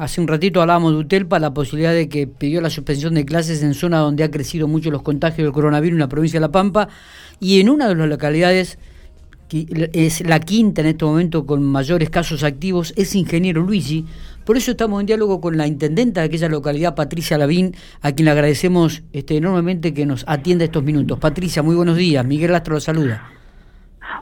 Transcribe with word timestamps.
hace 0.00 0.20
un 0.20 0.28
ratito 0.28 0.62
hablábamos 0.62 0.92
de 0.92 0.98
UTELPA, 0.98 1.38
la 1.38 1.52
posibilidad 1.52 1.92
de 1.92 2.08
que 2.08 2.26
pidió 2.26 2.60
la 2.60 2.70
suspensión 2.70 3.14
de 3.14 3.26
clases 3.26 3.62
en 3.62 3.74
zona 3.74 3.98
donde 3.98 4.24
ha 4.24 4.30
crecido 4.30 4.66
mucho 4.66 4.90
los 4.90 5.02
contagios 5.02 5.44
del 5.44 5.52
coronavirus 5.52 5.96
en 5.96 6.00
la 6.00 6.08
provincia 6.08 6.38
de 6.38 6.46
La 6.46 6.52
Pampa 6.52 6.88
y 7.38 7.60
en 7.60 7.68
una 7.68 7.86
de 7.86 7.94
las 7.94 8.08
localidades 8.08 8.78
que 9.48 9.90
es 9.92 10.20
la 10.26 10.38
quinta 10.38 10.80
en 10.80 10.86
este 10.86 11.04
momento 11.04 11.44
con 11.44 11.62
mayores 11.64 12.08
casos 12.08 12.44
activos, 12.44 12.94
es 12.96 13.16
Ingeniero 13.16 13.62
Luigi. 13.62 14.06
Por 14.44 14.56
eso 14.56 14.70
estamos 14.70 15.00
en 15.00 15.06
diálogo 15.06 15.40
con 15.40 15.56
la 15.56 15.66
intendenta 15.66 16.20
de 16.20 16.28
aquella 16.28 16.48
localidad, 16.48 16.94
Patricia 16.94 17.36
Lavín, 17.36 17.74
a 18.00 18.12
quien 18.12 18.26
le 18.26 18.30
agradecemos 18.30 19.02
este, 19.12 19.36
enormemente 19.36 19.92
que 19.92 20.06
nos 20.06 20.24
atienda 20.28 20.64
estos 20.64 20.84
minutos. 20.84 21.18
Patricia, 21.18 21.62
muy 21.64 21.74
buenos 21.74 21.96
días. 21.96 22.24
Miguel 22.24 22.54
Astro 22.54 22.74
lo 22.74 22.80
saluda. 22.80 23.39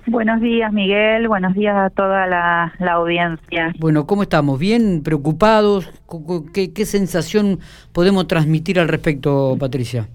Buenos 0.06 0.40
días, 0.40 0.72
Miguel. 0.72 1.28
Buenos 1.28 1.54
días 1.54 1.76
a 1.76 1.90
toda 1.90 2.26
la, 2.26 2.72
audiencia. 2.92 3.72
Bueno, 3.78 4.06
¿cómo 4.06 4.22
estamos? 4.22 4.58
¿Bien? 4.58 5.02
¿Preocupados? 5.02 5.90
¿Qué, 6.52 6.72
¿Qué 6.72 6.84
sensación 6.86 7.60
podemos 7.92 8.26
transmitir 8.26 8.80
al 8.80 8.88
respecto, 8.88 9.56
Patricia? 9.58 10.08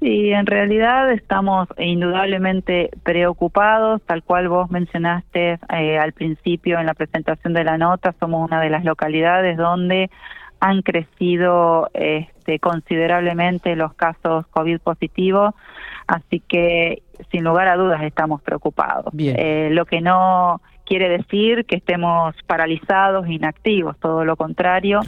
Sí, 0.00 0.30
en 0.30 0.46
realidad 0.46 1.10
estamos 1.10 1.66
indudablemente 1.76 2.90
preocupados, 3.02 4.00
tal 4.02 4.22
cual 4.22 4.48
vos 4.48 4.70
mencionaste 4.70 5.58
eh, 5.76 5.98
al 5.98 6.12
principio 6.12 6.78
en 6.78 6.86
la 6.86 6.94
presentación 6.94 7.52
de 7.52 7.64
la 7.64 7.78
nota, 7.78 8.14
somos 8.20 8.48
una 8.48 8.60
de 8.60 8.70
las 8.70 8.84
localidades 8.84 9.56
donde 9.56 10.08
han 10.60 10.82
crecido 10.82 11.90
este, 11.94 12.58
considerablemente 12.58 13.76
los 13.76 13.94
casos 13.94 14.46
COVID 14.48 14.80
positivos, 14.80 15.54
así 16.06 16.40
que 16.40 17.02
sin 17.30 17.44
lugar 17.44 17.68
a 17.68 17.76
dudas 17.76 18.02
estamos 18.02 18.42
preocupados. 18.42 19.12
Eh, 19.16 19.68
lo 19.72 19.86
que 19.86 20.00
no 20.00 20.60
quiere 20.84 21.08
decir 21.08 21.64
que 21.66 21.76
estemos 21.76 22.34
paralizados, 22.46 23.28
inactivos, 23.28 23.98
todo 23.98 24.24
lo 24.24 24.36
contrario. 24.36 25.00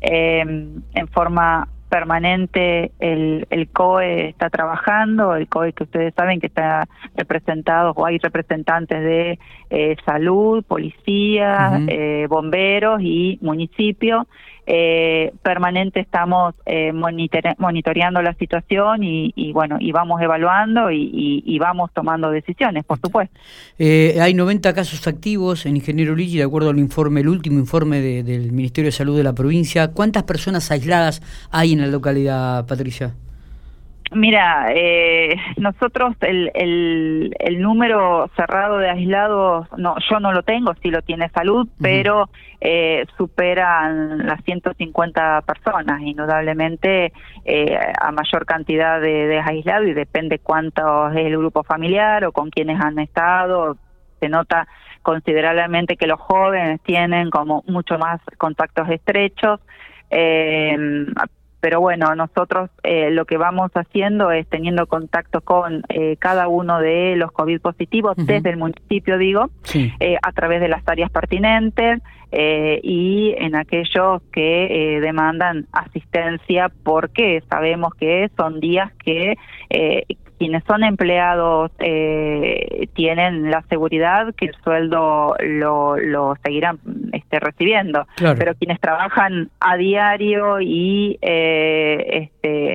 Eh, 0.00 0.40
en 0.40 1.08
forma 1.08 1.68
permanente 1.92 2.90
el, 3.00 3.46
el 3.50 3.68
COE 3.68 4.30
está 4.30 4.48
trabajando, 4.48 5.36
el 5.36 5.46
COE 5.46 5.74
que 5.74 5.84
ustedes 5.84 6.14
saben 6.14 6.40
que 6.40 6.46
está 6.46 6.88
representado 7.14 7.92
o 7.94 8.06
hay 8.06 8.16
representantes 8.16 8.98
de 8.98 9.38
eh, 9.68 9.96
salud, 10.06 10.64
policía, 10.64 11.82
eh, 11.88 12.26
bomberos 12.30 13.02
y 13.02 13.38
municipio. 13.42 14.26
Eh, 14.64 15.32
permanente 15.42 15.98
estamos 15.98 16.54
eh, 16.66 16.92
monitoreando 16.92 18.22
la 18.22 18.32
situación 18.34 19.02
y, 19.02 19.52
bueno 19.52 19.78
y 19.80 19.90
vamos 19.90 20.22
evaluando 20.22 20.88
y, 20.92 21.58
vamos 21.58 21.90
tomando 21.92 22.30
decisiones 22.30 22.84
por 22.84 23.00
supuesto. 23.00 23.36
Eh, 23.78 24.18
hay 24.20 24.34
90 24.34 24.72
casos 24.72 25.06
activos 25.08 25.66
en 25.66 25.76
Ingeniero 25.76 26.14
Ligi 26.14 26.38
de 26.38 26.44
acuerdo 26.44 26.70
al 26.70 26.78
informe 26.78 27.22
el 27.22 27.28
último 27.28 27.58
informe 27.58 28.00
del 28.00 28.52
Ministerio 28.52 28.88
de 28.88 28.92
Salud 28.92 29.16
de 29.16 29.24
la 29.24 29.32
provincia. 29.32 29.88
Cuántas 29.88 30.22
personas 30.22 30.70
aisladas 30.70 31.22
hay 31.50 31.72
en 31.72 31.80
la 31.80 31.88
localidad 31.88 32.64
Patricia 32.66 33.14
Mira, 34.14 34.66
eh, 34.74 35.36
nosotros 35.56 36.14
el, 36.20 36.50
el, 36.54 37.34
el, 37.38 37.60
número 37.62 38.30
cerrado 38.36 38.78
de 38.78 38.90
aislados, 38.90 39.66
no, 39.78 39.94
yo 40.10 40.20
no 40.20 40.32
lo 40.32 40.42
tengo, 40.42 40.74
sí 40.82 40.90
lo 40.90 41.00
tiene 41.02 41.30
salud, 41.30 41.66
pero 41.80 42.28
eh, 42.60 43.06
superan 43.16 44.26
las 44.26 44.42
150 44.44 45.42
personas, 45.42 46.02
indudablemente 46.02 47.12
eh, 47.44 47.78
a 48.00 48.12
mayor 48.12 48.44
cantidad 48.44 49.00
de, 49.00 49.26
de 49.26 49.40
aislados 49.40 49.88
y 49.88 49.94
depende 49.94 50.38
cuánto 50.38 51.08
es 51.10 51.16
el 51.16 51.38
grupo 51.38 51.62
familiar 51.62 52.24
o 52.24 52.32
con 52.32 52.50
quienes 52.50 52.80
han 52.80 52.98
estado, 52.98 53.78
se 54.20 54.28
nota 54.28 54.68
considerablemente 55.02 55.96
que 55.96 56.06
los 56.06 56.20
jóvenes 56.20 56.80
tienen 56.82 57.30
como 57.30 57.64
mucho 57.66 57.98
más 57.98 58.20
contactos 58.36 58.88
estrechos. 58.90 59.60
Eh, 60.10 60.76
pero 61.62 61.80
bueno, 61.80 62.12
nosotros 62.16 62.70
eh, 62.82 63.12
lo 63.12 63.24
que 63.24 63.36
vamos 63.36 63.70
haciendo 63.74 64.32
es 64.32 64.48
teniendo 64.48 64.88
contacto 64.88 65.40
con 65.42 65.84
eh, 65.88 66.16
cada 66.18 66.48
uno 66.48 66.80
de 66.80 67.14
los 67.14 67.30
COVID 67.30 67.60
positivos 67.60 68.16
desde 68.16 68.50
el 68.50 68.56
municipio, 68.56 69.16
digo, 69.16 69.48
eh, 70.00 70.16
a 70.20 70.32
través 70.32 70.60
de 70.60 70.66
las 70.66 70.82
áreas 70.88 71.08
pertinentes 71.10 72.02
y 72.34 73.34
en 73.36 73.54
aquellos 73.54 74.22
que 74.32 74.98
demandan 75.02 75.66
asistencia 75.70 76.72
porque 76.82 77.42
sabemos 77.48 77.94
que 77.94 78.30
son 78.38 78.58
días 78.58 78.90
que 79.04 79.36
quienes 80.42 80.64
son 80.64 80.82
empleados 80.82 81.70
eh, 81.78 82.88
tienen 82.94 83.48
la 83.48 83.62
seguridad 83.68 84.34
que 84.34 84.46
el 84.46 84.56
sueldo 84.64 85.36
lo, 85.38 85.96
lo 85.96 86.34
seguirán 86.44 86.80
este, 87.12 87.38
recibiendo, 87.40 88.06
pero 88.16 88.54
quienes 88.54 88.80
trabajan 88.80 89.50
a 89.60 89.76
diario 89.76 90.60
y 90.60 91.18
eh, 91.22 92.30
este, 92.30 92.74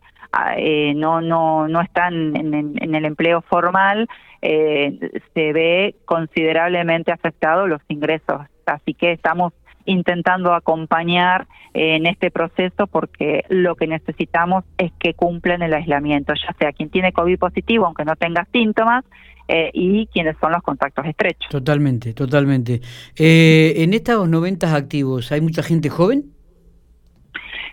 eh, 0.58 0.94
no, 0.96 1.22
no, 1.22 1.68
no 1.68 1.81
están 1.81 2.36
en, 2.36 2.53
en 2.80 2.96
el 2.96 3.06
empleo 3.06 3.42
formal, 3.42 4.08
eh, 4.42 4.97
se 5.34 5.53
ve 5.53 5.96
considerablemente 6.06 7.12
afectados 7.12 7.68
los 7.68 7.81
ingresos. 7.88 8.42
Así 8.66 8.94
que 8.94 9.12
estamos 9.12 9.53
intentando 9.88 10.53
acompañar 10.53 11.48
en 11.74 12.06
este 12.06 12.30
proceso 12.30 12.86
porque 12.88 13.44
lo 13.50 13.75
que 13.75 13.88
necesitamos 13.88 14.64
es 14.78 14.92
que 15.00 15.14
cumplan 15.14 15.64
el 15.64 15.74
aislamiento, 15.74 16.34
ya 16.34 16.53
sea 16.59 16.72
quien 16.74 16.90
tiene 16.90 17.12
COVID 17.14 17.40
positivo, 17.40 17.86
aunque 17.86 18.06
no 18.06 18.16
tenga 18.16 18.46
síntomas, 18.52 19.03
eh, 19.47 19.72
y 19.74 20.08
quienes 20.08 20.36
son 20.40 20.52
los 20.52 20.62
contactos 20.62 21.06
estrechos. 21.06 21.50
Totalmente, 21.50 22.14
totalmente. 22.14 22.81
Eh, 23.18 23.76
en 23.78 23.94
estos 23.94 24.28
90 24.28 24.76
activos, 24.76 25.31
¿hay 25.31 25.40
mucha 25.40 25.64
gente 25.64 25.90
joven? 25.90 26.26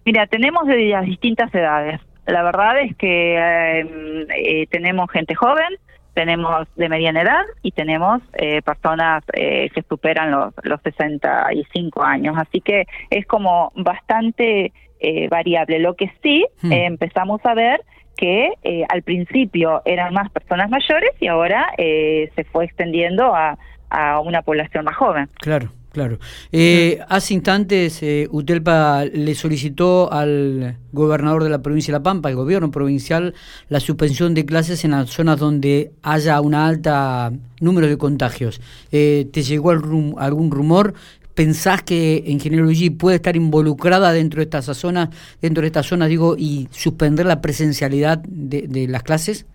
Mira, 0.05 0.27
tenemos 0.29 0.67
de 0.69 0.91
las 0.91 1.05
distintas 1.05 1.53
edades. 1.53 2.01
La 2.27 2.45
verdad 2.45 2.81
es 2.81 2.97
que 2.97 3.37
eh, 3.37 4.67
tenemos 4.71 5.11
gente 5.11 5.35
joven, 5.35 5.75
tenemos 6.15 6.67
de 6.77 6.89
mediana 6.89 7.23
edad 7.23 7.43
y 7.63 7.73
tenemos 7.73 8.23
eh, 8.35 8.63
personas 8.63 9.25
eh, 9.33 9.69
que 9.75 9.83
superan 9.83 10.31
los, 10.31 10.55
los 10.63 10.81
65 10.83 12.03
años. 12.03 12.37
Así 12.39 12.61
que 12.61 12.87
es 13.11 13.27
como 13.27 13.73
bastante 13.75 14.73
eh, 15.01 15.29
variable. 15.29 15.79
Lo 15.81 15.95
que 15.95 16.11
sí 16.23 16.47
hmm. 16.63 16.73
empezamos 16.73 17.45
a 17.45 17.55
ver 17.55 17.83
que 18.17 18.53
al 18.89 19.03
principio 19.03 19.83
eran 19.85 20.15
más 20.15 20.31
personas 20.31 20.71
mayores 20.71 21.11
y 21.19 21.27
ahora 21.27 21.67
se 21.77 22.45
fue 22.53 22.65
extendiendo 22.65 23.35
a, 23.35 23.59
a 23.91 24.21
una 24.21 24.43
población 24.43 24.85
más 24.85 24.97
joven. 24.97 25.29
Claro. 25.41 25.69
Claro. 25.95 26.19
Eh, 26.51 26.99
hace 27.09 27.35
instantes 27.35 28.03
eh, 28.03 28.27
Utelpa 28.33 29.05
le 29.05 29.33
solicitó 29.37 30.13
al 30.13 30.77
gobernador 30.91 31.45
de 31.45 31.51
la 31.51 31.63
provincia 31.63 31.93
de 31.93 32.01
La 32.01 32.03
Pampa, 32.03 32.31
al 32.31 32.35
gobierno 32.35 32.73
provincial, 32.73 33.33
la 33.69 33.79
suspensión 33.79 34.35
de 34.35 34.45
clases 34.45 34.85
en 34.85 34.91
las 34.91 35.11
zonas 35.11 35.39
donde 35.39 35.93
haya 36.03 36.41
una 36.41 36.67
alta 36.67 37.33
número 37.61 37.87
de 37.87 37.97
contagios. 37.97 38.61
Eh, 38.91 39.29
¿Te 39.33 39.45
llegó 39.45 39.71
algún 39.71 40.51
rumor? 40.51 40.95
¿Pensás 41.35 41.85
que 41.85 42.25
Ingeniero 42.27 42.65
Luigi 42.65 42.91
puede 42.91 43.17
estar 43.17 43.37
involucrada 43.37 44.13
dentro 44.13 44.39
de 44.39 44.45
estas 44.45 44.65
zonas, 44.77 45.11
dentro 45.41 45.61
de 45.61 45.69
estas 45.69 45.87
zonas, 45.87 46.09
digo, 46.09 46.35
y 46.37 46.67
suspender 46.73 47.25
la 47.25 47.41
presencialidad 47.41 48.19
de 48.19 48.89
las 48.89 49.05
clases? 49.05 49.47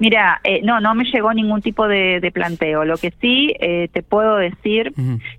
Mira, 0.00 0.40
eh, 0.44 0.62
no, 0.64 0.80
no 0.80 0.94
me 0.94 1.04
llegó 1.04 1.34
ningún 1.34 1.60
tipo 1.60 1.86
de, 1.86 2.30
planteo. 2.32 2.86
Lo 2.86 2.96
que 2.96 3.12
sí 3.20 3.54
eh, 3.60 3.88
te 3.92 4.02
puedo 4.02 4.36
decir 4.36 4.94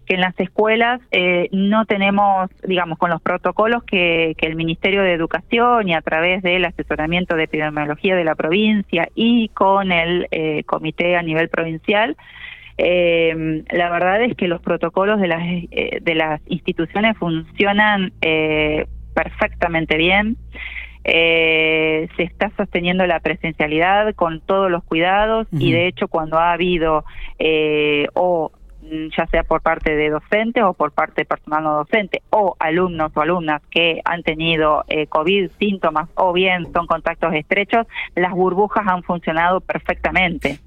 que 0.05 0.13
en 0.13 0.21
las 0.21 0.39
escuelas 0.39 1.01
eh, 1.09 1.49
no 1.51 1.85
tenemos, 1.85 2.51
digamos, 2.63 2.99
con 2.99 3.09
los 3.09 3.23
protocolos 3.23 3.83
que, 3.83 4.35
el 4.39 4.55
Ministerio 4.55 5.01
de 5.01 5.13
Educación 5.13 5.89
y 5.89 5.95
a 5.95 6.01
través 6.01 6.43
del 6.43 6.63
asesoramiento 6.65 7.35
de 7.35 7.45
epidemiología 7.45 8.15
de 8.15 8.23
la 8.23 8.35
provincia 8.35 9.09
y 9.15 9.49
con 9.49 9.91
el 9.91 10.27
comité 10.67 11.15
a 11.15 11.23
nivel 11.23 11.49
provincial, 11.49 12.15
la 12.77 13.89
verdad 13.89 14.21
es 14.21 14.35
que 14.35 14.47
los 14.47 14.61
protocolos 14.61 15.19
de 15.19 15.27
las, 15.27 15.41
de 15.41 16.15
las 16.15 16.41
instituciones 16.47 17.17
funcionan 17.17 18.13
perfectamente 19.15 19.97
bien 19.97 20.37
eh, 21.03 22.07
se 22.15 22.23
está 22.23 22.51
sosteniendo 22.55 23.05
la 23.07 23.19
presencialidad 23.19 24.13
con 24.15 24.39
todos 24.39 24.69
los 24.69 24.83
cuidados 24.83 25.47
y 25.51 25.71
de 25.71 25.87
hecho 25.87 26.07
cuando 26.07 26.37
ha 26.37 26.53
habido 26.53 27.05
eh, 27.39 28.07
o 28.13 28.51
mm, 28.83 29.07
ya 29.17 29.25
sea 29.27 29.43
por 29.43 29.61
parte 29.61 29.95
de 29.95 30.11
docentes 30.11 30.63
o 30.63 30.73
por 30.73 30.91
parte 30.91 31.21
de 31.21 31.25
personal 31.25 31.63
no 31.63 31.73
docente 31.77 32.21
o 32.29 32.55
alumnos 32.59 33.11
o 33.15 33.21
alumnas 33.21 33.63
que 33.71 34.01
han 34.05 34.21
tenido 34.21 34.83
eh, 34.89 35.07
COVID 35.07 35.49
síntomas 35.59 36.07
o 36.15 36.33
bien 36.33 36.71
son 36.71 36.85
contactos 36.85 37.33
estrechos, 37.33 37.87
las 38.15 38.31
burbujas 38.31 38.85
han 38.87 39.01
funcionado 39.01 39.59
perfectamente. 39.59 40.59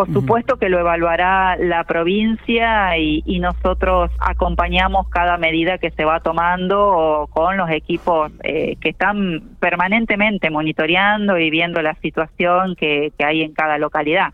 Por 0.00 0.14
supuesto 0.14 0.56
que 0.56 0.70
lo 0.70 0.78
evaluará 0.78 1.56
la 1.58 1.84
provincia 1.84 2.96
y, 2.96 3.20
nosotros 3.40 4.10
acompañamos 4.18 5.08
cada 5.08 5.36
medida 5.36 5.76
que 5.76 5.90
se 5.90 6.04
va 6.04 6.20
tomando 6.20 7.28
con 7.32 7.56
los 7.58 7.70
equipos 7.70 8.32
eh, 8.42 8.76
que 8.80 8.90
están 8.90 9.56
permanentemente 9.60 10.48
monitoreando 10.50 11.38
y 11.38 11.50
viendo 11.50 11.82
la 11.82 11.94
situación 11.96 12.76
que, 12.76 13.12
hay 13.18 13.42
en 13.42 13.52
cada 13.52 13.76
localidad. 13.76 14.32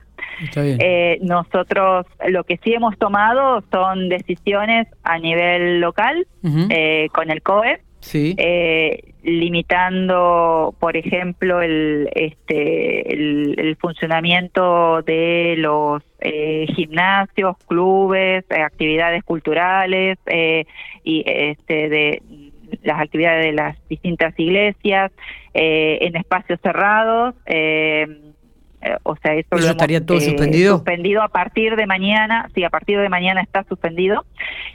Eh, 0.54 1.18
nosotros 1.22 2.06
lo 2.28 2.44
que 2.44 2.58
sí 2.62 2.72
hemos 2.72 2.96
tomado 2.98 3.64
son 3.72 4.08
decisiones 4.08 4.86
a 5.02 5.18
nivel 5.18 5.80
local 5.80 6.26
eh, 6.70 7.08
con 7.12 7.30
el 7.30 7.42
COE, 7.42 7.80
eh, 8.14 9.12
limitando, 9.22 10.74
por 10.78 10.96
ejemplo, 10.96 11.62
el, 11.62 12.08
este, 12.14 13.12
el, 13.12 13.76
funcionamiento 13.80 15.02
de 15.02 15.54
los 15.58 16.02
gimnasios, 16.74 17.56
clubes, 17.66 18.44
actividades 18.50 19.22
culturales 19.24 20.18
y 21.04 21.24
este, 21.26 21.88
de 21.88 22.22
las 22.82 23.00
actividades 23.00 23.44
de 23.44 23.52
las 23.52 23.88
distintas 23.88 24.34
iglesias 24.38 25.12
en 25.54 26.16
espacios 26.16 26.60
cerrados. 26.62 27.34
Eh, 27.46 28.06
eh, 28.86 28.96
o 29.02 29.16
sea, 29.16 29.34
eso, 29.34 29.48
lo 29.50 29.66
estaría 29.66 30.04
todo 30.04 30.18
eh, 30.18 30.20
suspendido. 30.20 30.76
Suspendido 30.76 31.22
a 31.22 31.28
partir 31.28 31.76
de 31.76 31.86
mañana, 31.86 32.48
sí, 32.54 32.62
a 32.62 32.70
partir 32.70 32.98
de 32.98 33.08
mañana 33.08 33.40
está 33.40 33.64
suspendido, 33.64 34.24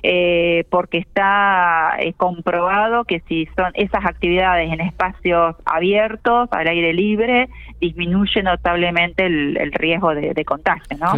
eh, 0.03 0.65
porque 0.69 0.98
está 0.98 1.98
comprobado 2.18 3.03
que 3.06 3.21
si 3.27 3.48
son 3.56 3.71
esas 3.75 4.06
actividades 4.06 4.71
en 4.71 4.81
espacios 4.81 5.56
abiertos, 5.65 6.50
al 6.51 6.68
aire 6.68 6.94
libre, 6.94 7.50
disminuye 7.80 8.44
notablemente 8.44 9.25
el, 9.25 9.71
riesgo 9.74 10.13
de, 10.13 10.45
contagio, 10.45 10.98
¿no? 10.98 11.13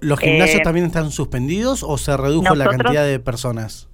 ¿Los 0.00 0.20
gimnasios 0.20 0.62
también 0.62 0.86
están 0.86 1.10
suspendidos 1.10 1.82
o 1.82 1.98
se 1.98 2.16
redujo 2.16 2.54
la 2.54 2.66
cantidad 2.66 3.04
de 3.04 3.18
personas? 3.20 3.88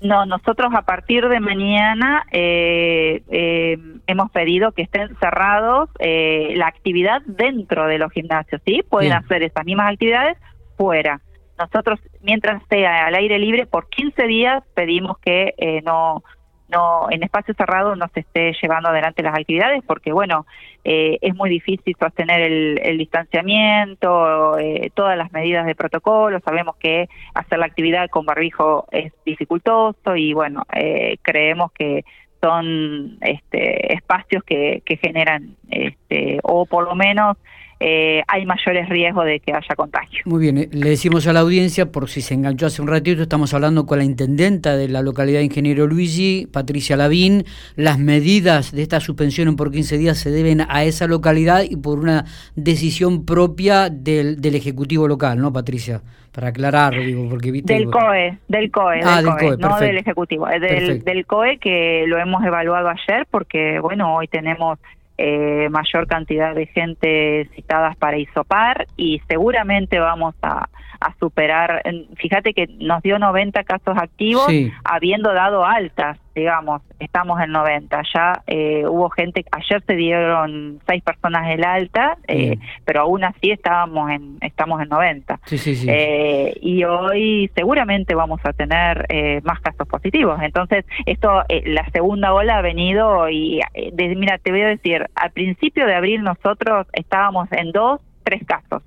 No, 0.00 0.26
nosotros 0.26 0.72
a 0.74 0.82
partir 0.82 1.28
de 1.28 1.40
mañana 1.40 2.24
eh, 2.30 3.22
eh, 3.28 3.78
hemos 4.06 4.30
pedido 4.30 4.70
que 4.72 4.82
estén 4.82 5.16
cerrados 5.18 5.90
eh, 5.98 6.52
la 6.54 6.68
actividad 6.68 7.20
dentro 7.26 7.86
de 7.86 7.98
los 7.98 8.12
gimnasios, 8.12 8.60
¿sí? 8.64 8.82
Pueden 8.88 9.12
hacer 9.12 9.42
esas 9.42 9.64
mismas 9.64 9.92
actividades 9.92 10.38
fuera. 10.76 11.20
Nosotros, 11.58 12.00
mientras 12.22 12.62
esté 12.62 12.86
al 12.86 13.14
aire 13.14 13.38
libre, 13.38 13.66
por 13.66 13.88
15 13.88 14.26
días 14.26 14.62
pedimos 14.74 15.18
que 15.18 15.82
no 15.84 16.22
no 16.68 17.10
en 17.10 17.22
espacio 17.22 17.54
cerrado 17.54 17.96
no 17.96 18.06
se 18.12 18.20
esté 18.20 18.52
llevando 18.60 18.90
adelante 18.90 19.22
las 19.22 19.34
actividades 19.34 19.82
porque 19.86 20.12
bueno 20.12 20.46
eh, 20.84 21.18
es 21.20 21.34
muy 21.34 21.50
difícil 21.50 21.96
sostener 21.98 22.40
el, 22.40 22.98
distanciamiento 22.98 24.58
eh, 24.58 24.90
todas 24.94 25.16
las 25.16 25.32
medidas 25.32 25.66
de 25.66 25.74
protocolo. 25.74 26.40
Sabemos 26.40 26.76
que 26.76 27.08
hacer 27.34 27.58
la 27.58 27.66
actividad 27.66 28.08
con 28.08 28.24
barbijo 28.26 28.86
es 28.90 29.12
dificultoso 29.24 30.16
y 30.16 30.32
bueno 30.32 30.64
eh, 30.74 31.16
creemos 31.22 31.72
que 31.72 32.04
son 32.40 33.18
este, 33.20 33.92
espacios 33.92 34.44
que, 34.44 34.82
que 34.84 34.96
generan 34.96 35.56
este, 35.70 36.38
o 36.42 36.66
por 36.66 36.84
lo 36.84 36.94
menos 36.94 37.36
eh, 37.80 38.22
hay 38.26 38.44
mayores 38.44 38.88
riesgos 38.88 39.24
de 39.24 39.38
que 39.40 39.52
haya 39.52 39.76
contagio. 39.76 40.22
Muy 40.24 40.40
bien, 40.40 40.58
eh, 40.58 40.68
le 40.72 40.90
decimos 40.90 41.26
a 41.26 41.32
la 41.32 41.40
audiencia, 41.40 41.92
por 41.92 42.08
si 42.08 42.22
se 42.22 42.34
enganchó 42.34 42.66
hace 42.66 42.82
un 42.82 42.88
ratito, 42.88 43.22
estamos 43.22 43.54
hablando 43.54 43.86
con 43.86 43.98
la 43.98 44.04
intendenta 44.04 44.76
de 44.76 44.88
la 44.88 45.02
localidad 45.02 45.38
de 45.38 45.44
Ingeniero 45.44 45.86
Luigi, 45.86 46.48
Patricia 46.52 46.96
Lavín. 46.96 47.44
Las 47.76 47.98
medidas 47.98 48.72
de 48.72 48.82
esta 48.82 48.98
suspensión 49.00 49.54
por 49.56 49.70
15 49.70 49.96
días 49.96 50.18
se 50.18 50.30
deben 50.30 50.62
a 50.68 50.84
esa 50.84 51.06
localidad 51.06 51.62
y 51.68 51.76
por 51.76 52.00
una 52.00 52.24
decisión 52.56 53.24
propia 53.24 53.90
del, 53.90 54.40
del 54.40 54.56
Ejecutivo 54.56 55.06
local, 55.06 55.40
¿no, 55.40 55.52
Patricia? 55.52 56.00
Para 56.32 56.48
aclarar, 56.48 56.94
digo, 56.94 57.28
porque 57.28 57.50
viste... 57.50 57.74
Del 57.74 57.90
COE, 57.90 58.38
del 58.48 58.70
COE, 58.70 59.00
ah, 59.04 59.22
del, 59.22 59.34
COE, 59.36 59.56
no 59.56 59.78
del 59.78 59.98
Ejecutivo, 59.98 60.46
del, 60.46 61.02
del 61.02 61.26
COE 61.26 61.58
que 61.58 62.04
lo 62.06 62.18
hemos 62.18 62.44
evaluado 62.44 62.88
ayer 62.88 63.26
porque, 63.30 63.80
bueno, 63.80 64.14
hoy 64.16 64.28
tenemos 64.28 64.78
eh, 65.18 65.68
mayor 65.70 66.06
cantidad 66.06 66.54
de 66.54 66.66
gente 66.66 67.50
citadas 67.54 67.96
para 67.96 68.18
isopar 68.18 68.86
y 68.96 69.20
seguramente 69.28 69.98
vamos 69.98 70.34
a, 70.42 70.68
a 71.00 71.14
superar, 71.18 71.82
fíjate 72.16 72.54
que 72.54 72.68
nos 72.78 73.02
dio 73.02 73.18
90 73.18 73.64
casos 73.64 73.96
activos 73.96 74.46
habiendo 74.84 75.32
dado 75.32 75.64
altas, 75.64 76.18
digamos, 76.38 76.82
estamos 76.98 77.40
en 77.40 77.52
90, 77.52 78.02
ya 78.14 78.42
eh, 78.46 78.84
hubo 78.86 79.10
gente, 79.10 79.44
ayer 79.50 79.82
se 79.86 79.94
dieron 79.94 80.80
seis 80.86 81.02
personas 81.02 81.50
el 81.50 81.64
alta, 81.64 82.16
eh, 82.26 82.58
pero 82.84 83.02
aún 83.02 83.24
así 83.24 83.50
estábamos 83.50 84.10
en, 84.10 84.38
estamos 84.40 84.80
en 84.82 84.88
90. 84.88 85.40
Eh, 85.50 86.56
y 86.60 86.84
hoy 86.84 87.50
seguramente 87.54 88.14
vamos 88.14 88.40
a 88.44 88.52
tener 88.52 89.06
más 89.44 89.60
casos 89.60 89.86
positivos. 89.88 90.40
Entonces, 90.42 90.84
esto, 91.06 91.42
la 91.64 91.88
segunda 91.90 92.32
ola 92.32 92.58
ha 92.58 92.62
venido 92.62 93.28
y, 93.28 93.60
mira, 93.96 94.38
te 94.38 94.50
voy 94.50 94.62
a 94.62 94.68
decir, 94.68 95.06
al 95.14 95.30
principio 95.32 95.86
de 95.86 95.94
abril 95.94 96.22
nosotros 96.22 96.86
estábamos 96.92 97.50
en 97.52 97.72
dos, 97.72 98.00
tres 98.24 98.42
casos 98.46 98.82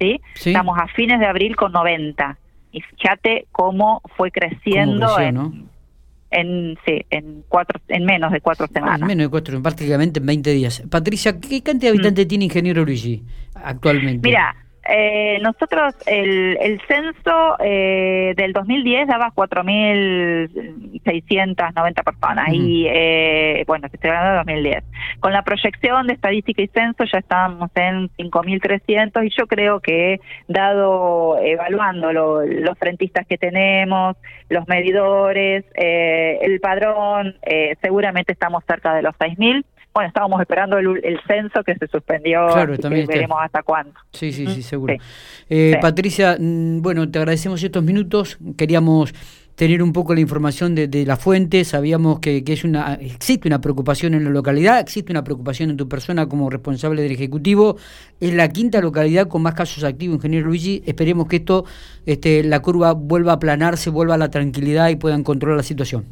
¿sí? 0.00 0.20
Estamos 0.34 0.78
a 0.78 0.86
fines 0.88 1.20
de 1.20 1.26
abril 1.26 1.56
con 1.56 1.72
90. 1.72 2.38
Y 2.72 2.80
fíjate 2.82 3.46
cómo 3.52 4.02
fue 4.16 4.30
creciendo 4.30 5.18
en, 5.18 5.65
en, 6.30 6.76
sí, 6.84 7.04
en, 7.10 7.44
cuatro, 7.48 7.80
en 7.88 8.04
menos 8.04 8.32
de 8.32 8.40
cuatro 8.40 8.66
semanas. 8.66 9.00
En 9.00 9.06
menos 9.06 9.26
de 9.26 9.30
cuatro, 9.30 9.62
prácticamente 9.62 10.20
en 10.20 10.26
20 10.26 10.50
días. 10.50 10.82
Patricia, 10.90 11.38
¿qué 11.40 11.62
cantidad 11.62 11.92
de 11.92 11.98
habitantes 11.98 12.26
mm. 12.26 12.28
tiene 12.28 12.44
Ingeniero 12.46 12.84
Luigi 12.84 13.24
actualmente? 13.54 14.28
Mira, 14.28 14.54
eh, 14.88 15.38
nosotros, 15.42 15.94
el, 16.06 16.56
el 16.60 16.80
censo 16.86 17.56
eh, 17.60 18.34
del 18.36 18.52
2010 18.52 19.08
daba 19.08 19.32
4.690 19.34 22.04
personas 22.04 22.52
y, 22.52 22.86
eh, 22.88 23.64
bueno, 23.66 23.88
estoy 23.92 24.10
hablando 24.10 24.30
de 24.30 24.36
2010. 24.38 24.84
Con 25.20 25.32
la 25.32 25.42
proyección 25.42 26.06
de 26.06 26.14
estadística 26.14 26.62
y 26.62 26.68
censo 26.68 27.04
ya 27.04 27.18
estábamos 27.18 27.70
en 27.74 28.08
5.300 28.16 29.26
y 29.26 29.30
yo 29.36 29.46
creo 29.46 29.80
que, 29.80 30.20
dado, 30.48 31.38
evaluando 31.42 32.12
los 32.12 32.78
frentistas 32.78 33.26
que 33.26 33.36
tenemos, 33.38 34.16
los 34.48 34.68
medidores, 34.68 35.64
eh, 35.74 36.38
el 36.42 36.60
padrón, 36.60 37.34
eh, 37.42 37.74
seguramente 37.82 38.32
estamos 38.32 38.62
cerca 38.66 38.94
de 38.94 39.02
los 39.02 39.14
6.000 39.16 39.64
bueno, 39.96 40.08
estábamos 40.08 40.38
esperando 40.42 40.76
el, 40.76 41.18
censo 41.26 41.64
que 41.64 41.74
se 41.74 41.86
suspendió 41.86 42.48
claro, 42.48 42.76
también 42.76 43.06
veremos 43.06 43.38
hasta 43.40 43.62
cuándo. 43.62 43.94
Sí, 44.12 44.30
sí, 44.30 44.46
sí, 44.46 44.62
seguro. 44.62 44.94
Eh, 45.48 45.78
Patricia, 45.80 46.36
mm, 46.38 46.82
bueno, 46.82 47.10
te 47.10 47.18
agradecemos 47.18 47.62
estos 47.62 47.82
minutos. 47.82 48.36
Queríamos 48.58 49.14
tener 49.54 49.82
un 49.82 49.94
poco 49.94 50.14
la 50.14 50.20
información 50.20 50.74
de, 50.74 51.06
la 51.06 51.16
fuente. 51.16 51.64
Sabíamos 51.64 52.18
que, 52.18 52.44
es 52.46 52.64
una, 52.64 52.98
existe 53.00 53.48
una 53.48 53.62
preocupación 53.62 54.12
en 54.12 54.24
la 54.24 54.28
localidad, 54.28 54.80
existe 54.80 55.12
una 55.12 55.24
preocupación 55.24 55.70
en 55.70 55.78
tu 55.78 55.88
persona 55.88 56.28
como 56.28 56.50
responsable 56.50 57.00
del 57.00 57.12
Ejecutivo. 57.12 57.78
Es 58.20 58.34
la 58.34 58.50
quinta 58.50 58.82
localidad 58.82 59.28
con 59.28 59.40
más 59.40 59.54
casos 59.54 59.82
activos, 59.82 60.16
ingeniero 60.16 60.48
Luigi. 60.48 60.82
Esperemos 60.84 61.26
que 61.26 61.36
esto, 61.36 61.64
este, 62.04 62.44
la 62.44 62.60
curva 62.60 62.92
vuelva 62.92 63.32
a 63.32 63.36
aplanarse, 63.36 63.88
vuelva 63.88 64.16
a 64.16 64.18
la 64.18 64.30
tranquilidad 64.30 64.90
y 64.90 64.96
puedan 64.96 65.24
controlar 65.24 65.56
la 65.56 65.62
situación. 65.62 66.04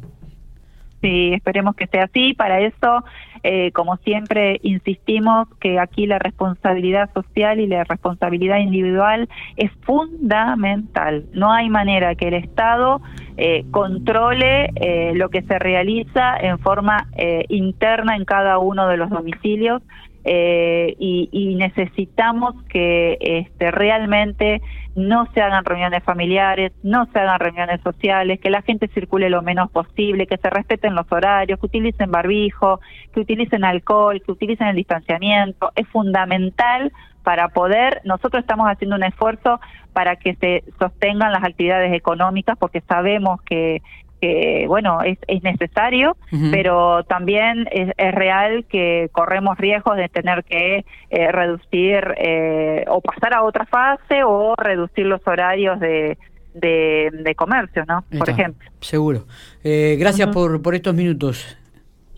Sí, 1.01 1.33
esperemos 1.33 1.75
que 1.75 1.87
sea 1.87 2.05
así. 2.05 2.33
Para 2.33 2.61
eso, 2.61 3.03
eh, 3.43 3.71
como 3.73 3.97
siempre, 3.97 4.59
insistimos 4.63 5.47
que 5.59 5.79
aquí 5.79 6.07
la 6.07 6.19
responsabilidad 6.19 7.11
social 7.13 7.59
y 7.59 7.67
la 7.67 7.83
responsabilidad 7.83 8.57
individual 8.57 9.29
es 9.55 9.71
fundamental. 9.81 11.25
No 11.33 11.51
hay 11.51 11.69
manera 11.69 12.15
que 12.15 12.29
el 12.29 12.33
Estado 12.35 13.01
eh, 13.37 13.65
controle 13.71 14.71
eh, 14.75 15.11
lo 15.15 15.29
que 15.29 15.43
se 15.43 15.59
realiza 15.59 16.37
en 16.37 16.57
forma 16.59 17.07
interna 17.49 18.15
en 18.15 18.25
cada 18.25 18.57
uno 18.57 18.87
de 18.87 18.97
los 18.97 19.09
domicilios 19.09 19.81
eh, 20.27 20.95
y, 20.97 21.55
necesitamos 21.55 22.55
que 22.63 23.17
este, 23.21 23.69
realmente 23.69 24.61
no 24.95 25.27
se 25.33 25.41
hagan 25.41 25.63
reuniones 25.63 26.03
familiares, 26.03 26.71
no 26.81 27.05
se 27.13 27.19
hagan 27.19 27.39
reuniones 27.39 27.79
sociales, 27.81 28.39
que 28.39 28.49
la 28.49 28.63
gente 28.63 28.87
circule 28.87 29.29
lo 29.29 29.43
menos 29.43 29.69
posible, 29.69 30.25
que 30.25 30.37
se 30.37 30.49
respeten 30.49 30.95
los 30.95 31.05
horarios, 31.11 31.59
que 31.59 31.65
utilicen 31.67 32.09
barbijo, 32.09 32.79
que 33.13 33.19
utilicen 33.19 33.63
alcohol, 33.63 34.21
que 34.25 34.31
utilicen 34.31 34.67
el 34.67 34.75
distanciamiento. 34.75 35.71
Es 35.75 35.87
fundamental 35.89 36.91
para 37.23 37.49
poder, 37.49 38.01
nosotros 38.03 38.41
estamos 38.41 38.67
haciendo 38.67 38.95
un 38.95 39.03
esfuerzo 39.03 39.59
para 39.93 40.15
que 40.15 40.35
se 40.35 40.63
sostengan 40.79 41.31
las 41.31 41.43
actividades 41.43 41.93
económicas 41.93 42.57
porque 42.57 42.81
sabemos 42.81 43.41
que 43.43 43.81
que 44.21 44.65
bueno 44.67 45.01
es, 45.01 45.17
es 45.27 45.43
necesario 45.43 46.17
pero 46.51 47.03
también 47.03 47.67
es, 47.71 47.91
real 47.97 48.65
que 48.69 49.09
corremos 49.11 49.57
riesgos 49.57 49.97
de 49.97 50.09
tener 50.09 50.43
que 50.43 50.85
eh, 51.09 51.31
reducir 51.31 52.13
eh, 52.17 52.85
o 52.87 53.01
pasar 53.01 53.33
a 53.33 53.43
otra 53.43 53.65
fase 53.65 54.23
o 54.23 54.55
reducir 54.55 55.05
los 55.05 55.25
horarios 55.27 55.79
de 55.79 56.17
de, 56.55 57.35
comercio, 57.35 57.83
¿no? 57.85 58.05
Por 58.17 58.29
ejemplo. 58.29 58.69
Seguro. 58.79 59.25
Eh, 59.63 59.97
gracias 59.99 60.29
por, 60.29 60.61
por 60.61 60.73
estos 60.73 60.95
minutos. 60.95 61.57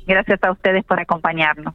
Gracias 0.06 0.42
a 0.44 0.51
ustedes 0.51 0.86
por 0.86 1.00
acompañarnos. 1.00 1.74